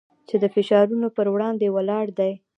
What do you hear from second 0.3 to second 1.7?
د فشارونو پر وړاندې